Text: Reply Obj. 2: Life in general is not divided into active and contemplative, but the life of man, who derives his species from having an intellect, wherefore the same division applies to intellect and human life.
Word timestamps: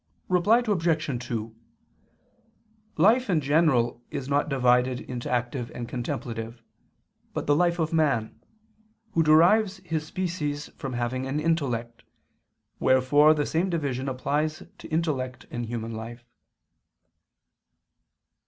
Reply 0.29 0.63
Obj. 0.65 1.25
2: 1.27 1.55
Life 2.97 3.29
in 3.29 3.39
general 3.39 4.01
is 4.09 4.27
not 4.27 4.49
divided 4.49 4.99
into 5.01 5.29
active 5.29 5.69
and 5.75 5.87
contemplative, 5.87 6.63
but 7.35 7.45
the 7.45 7.55
life 7.55 7.77
of 7.77 7.93
man, 7.93 8.41
who 9.11 9.21
derives 9.21 9.77
his 9.85 10.03
species 10.07 10.69
from 10.69 10.93
having 10.93 11.27
an 11.27 11.39
intellect, 11.39 12.01
wherefore 12.79 13.35
the 13.35 13.45
same 13.45 13.69
division 13.69 14.09
applies 14.09 14.63
to 14.79 14.87
intellect 14.87 15.45
and 15.51 15.67
human 15.67 15.91
life. 15.91 16.25